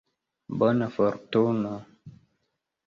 Bona 0.63 0.87
fortuno. 0.97 1.77